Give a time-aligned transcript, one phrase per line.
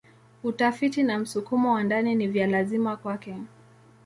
[0.43, 3.37] Utafiti na msukumo wa ndani ni vya lazima kwake.